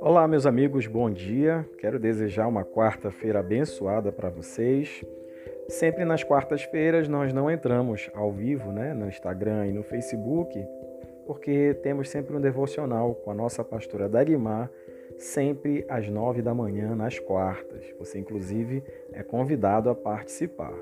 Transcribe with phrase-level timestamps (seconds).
[0.00, 1.68] Olá, meus amigos, bom dia.
[1.78, 5.04] Quero desejar uma quarta-feira abençoada para vocês.
[5.68, 10.58] Sempre nas quartas-feiras nós não entramos ao vivo, né, no Instagram e no Facebook,
[11.26, 14.70] porque temos sempre um devocional com a nossa pastora Dagmar,
[15.18, 17.84] sempre às nove da manhã nas quartas.
[17.98, 18.82] Você inclusive
[19.12, 20.74] é convidado a participar.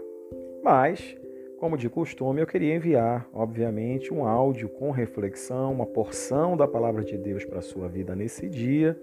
[0.63, 1.17] Mas,
[1.59, 7.03] como de costume, eu queria enviar, obviamente, um áudio com reflexão, uma porção da palavra
[7.03, 8.99] de Deus para a sua vida nesse dia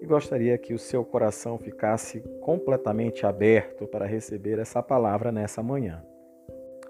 [0.00, 6.02] e gostaria que o seu coração ficasse completamente aberto para receber essa palavra nessa manhã.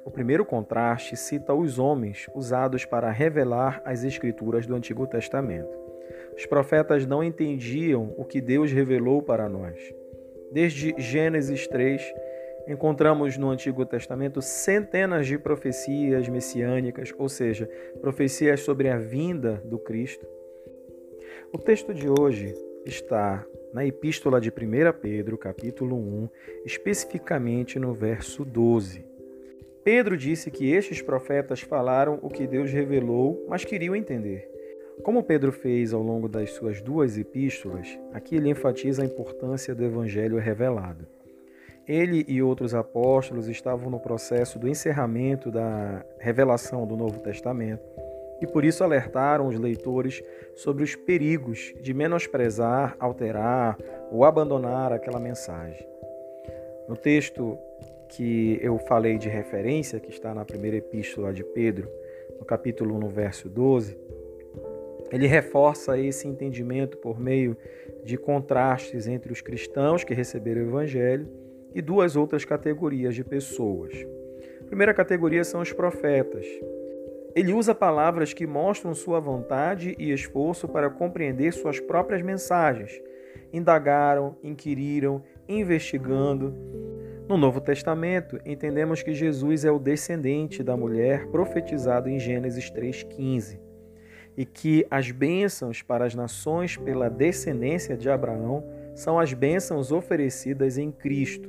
[0.05, 5.77] O primeiro contraste cita os homens usados para revelar as escrituras do Antigo Testamento.
[6.37, 9.79] Os profetas não entendiam o que Deus revelou para nós.
[10.53, 12.03] Desde Gênesis 3,
[12.69, 17.69] encontramos no Antigo Testamento centenas de profecias messiânicas, ou seja,
[18.01, 20.27] profecias sobre a vinda do Cristo.
[21.51, 24.53] O texto de hoje está na Epístola de 1
[25.01, 26.29] Pedro, capítulo 1,
[26.67, 29.05] especificamente no verso 12.
[29.83, 34.47] Pedro disse que estes profetas falaram o que Deus revelou, mas queriam entender.
[35.03, 39.85] Como Pedro fez ao longo das suas duas epístolas, aqui ele enfatiza a importância do
[39.85, 41.07] evangelho revelado.
[41.89, 47.83] Ele e outros apóstolos estavam no processo do encerramento da revelação do Novo Testamento
[48.43, 50.23] e por isso alertaram os leitores
[50.55, 53.79] sobre os perigos de menosprezar, alterar
[54.13, 55.89] ou abandonar aquela mensagem.
[56.87, 57.59] No texto
[58.11, 61.91] que eu falei de referência, que está na primeira epístola de Pedro,
[62.39, 63.99] no capítulo 1, no verso 12,
[65.11, 67.57] ele reforça esse entendimento por meio
[68.05, 73.93] de contrastes entre os cristãos que receberam o evangelho e duas outras categorias de pessoas.
[74.61, 76.47] A primeira categoria são os profetas,
[77.39, 83.01] ele usa palavras que mostram sua vontade e esforço para compreender suas próprias mensagens.
[83.53, 86.53] Indagaram, inquiriram, investigando.
[87.29, 93.61] No Novo Testamento, entendemos que Jesus é o descendente da mulher profetizado em Gênesis 3,15
[94.37, 98.65] e que as bênçãos para as nações pela descendência de Abraão
[98.99, 101.49] são as bênçãos oferecidas em Cristo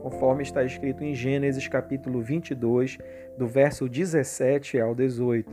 [0.00, 2.96] conforme está escrito em Gênesis capítulo 22,
[3.36, 5.50] do verso 17 ao 18.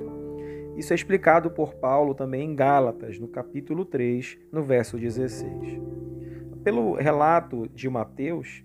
[0.77, 5.81] Isso é explicado por Paulo também em Gálatas, no capítulo 3, no verso 16.
[6.63, 8.63] Pelo relato de Mateus,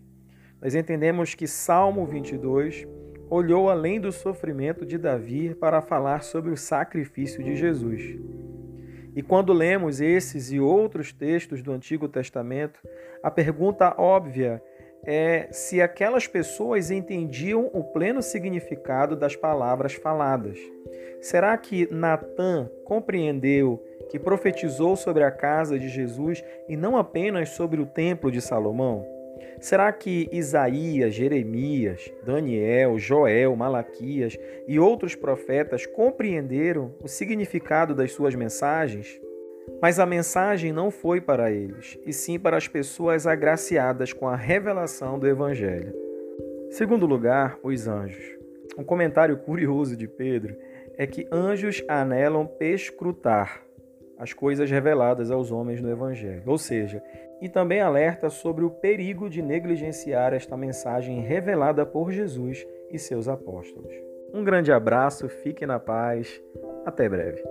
[0.63, 2.87] nós entendemos que Salmo 22
[3.29, 8.17] olhou além do sofrimento de Davi para falar sobre o sacrifício de Jesus.
[9.19, 12.79] E quando lemos esses e outros textos do Antigo Testamento,
[13.21, 14.63] a pergunta óbvia
[15.05, 20.57] é se aquelas pessoas entendiam o pleno significado das palavras faladas.
[21.21, 27.81] Será que Natã compreendeu que profetizou sobre a casa de Jesus e não apenas sobre
[27.81, 29.05] o templo de Salomão?
[29.61, 38.35] Será que Isaías, Jeremias, Daniel, Joel, Malaquias e outros profetas compreenderam o significado das suas
[38.35, 39.21] mensagens?
[39.83, 44.35] Mas a mensagem não foi para eles, e sim para as pessoas agraciadas com a
[44.35, 45.95] revelação do Evangelho.
[46.71, 48.37] Segundo lugar, os anjos.
[48.77, 50.57] Um comentário curioso de Pedro
[50.97, 53.63] é que anjos anelam perscrutar
[54.19, 57.03] as coisas reveladas aos homens no Evangelho, ou seja,
[57.41, 63.29] e também alerta sobre o perigo de negligenciar esta mensagem revelada por Jesus e seus
[63.29, 63.93] apóstolos.
[64.33, 66.43] Um grande abraço, fique na paz,
[66.85, 67.43] até breve.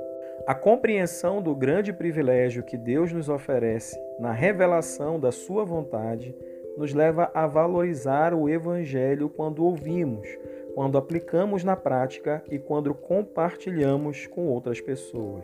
[0.46, 6.36] A compreensão do grande privilégio que Deus nos oferece na revelação da Sua vontade
[6.78, 10.28] nos leva a valorizar o Evangelho quando ouvimos,
[10.75, 15.44] quando aplicamos na prática e quando compartilhamos com outras pessoas.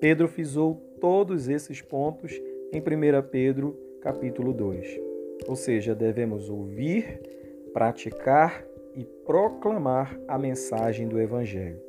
[0.00, 2.40] Pedro frisou todos esses pontos
[2.72, 4.98] em 1 Pedro capítulo 2.
[5.46, 7.20] Ou seja, devemos ouvir,
[7.74, 11.80] praticar e proclamar a mensagem do Evangelho.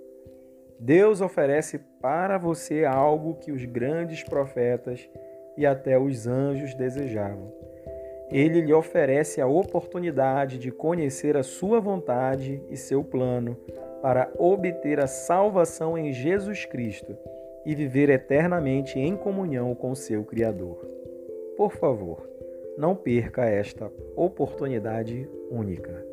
[0.77, 5.09] Deus oferece para você algo que os grandes profetas
[5.57, 7.53] e até os anjos desejavam.
[8.29, 13.55] Ele lhe oferece a oportunidade de conhecer a sua vontade e seu plano
[14.01, 17.15] para obter a salvação em Jesus Cristo
[17.65, 20.85] e viver eternamente em comunhão com seu Criador.
[21.55, 22.27] Por favor,
[22.77, 26.05] não perca esta oportunidade única.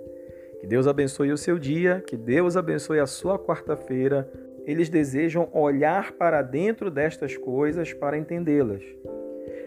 [0.61, 4.31] Que Deus abençoe o seu dia, que Deus abençoe a sua quarta-feira
[4.67, 8.82] eles desejam olhar para dentro destas coisas para entendê-las.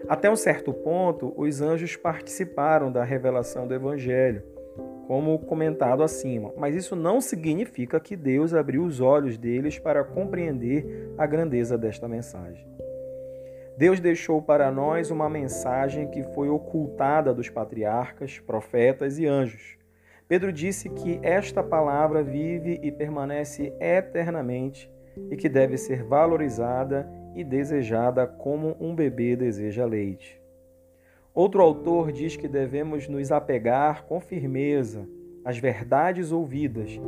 [0.08, 4.42] Até um certo ponto, os anjos participaram da revelação do Evangelho.
[5.06, 11.12] Como comentado acima, mas isso não significa que Deus abriu os olhos deles para compreender
[11.18, 12.66] a grandeza desta mensagem.
[13.76, 19.76] Deus deixou para nós uma mensagem que foi ocultada dos patriarcas, profetas e anjos.
[20.28, 24.90] Pedro disse que esta palavra vive e permanece eternamente
[25.30, 30.43] e que deve ser valorizada e desejada como um bebê deseja leite.
[31.34, 35.08] Outro autor diz que devemos nos apegar com firmeza
[35.44, 37.00] às verdades ouvidas